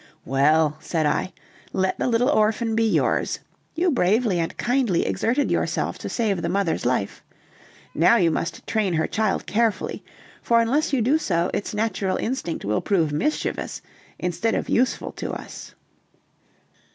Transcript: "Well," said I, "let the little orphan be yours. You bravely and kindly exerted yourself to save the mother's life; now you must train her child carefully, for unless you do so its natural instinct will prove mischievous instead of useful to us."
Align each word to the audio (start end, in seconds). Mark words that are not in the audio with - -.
"Well," 0.25 0.77
said 0.79 1.05
I, 1.05 1.31
"let 1.73 1.99
the 1.99 2.07
little 2.07 2.29
orphan 2.31 2.73
be 2.75 2.85
yours. 2.89 3.37
You 3.75 3.91
bravely 3.91 4.39
and 4.39 4.57
kindly 4.57 5.05
exerted 5.05 5.51
yourself 5.51 5.99
to 5.99 6.09
save 6.09 6.41
the 6.41 6.49
mother's 6.49 6.87
life; 6.87 7.21
now 7.93 8.15
you 8.15 8.31
must 8.31 8.65
train 8.65 8.93
her 8.95 9.05
child 9.05 9.45
carefully, 9.45 10.03
for 10.41 10.59
unless 10.59 10.91
you 10.91 11.03
do 11.03 11.19
so 11.19 11.51
its 11.53 11.75
natural 11.75 12.17
instinct 12.17 12.65
will 12.65 12.81
prove 12.81 13.13
mischievous 13.13 13.83
instead 14.17 14.55
of 14.55 14.69
useful 14.69 15.11
to 15.11 15.33
us." 15.33 15.75